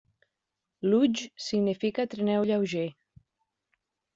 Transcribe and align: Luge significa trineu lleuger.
Luge 0.89 1.23
significa 1.49 2.07
trineu 2.15 2.41
lleuger. 2.49 2.89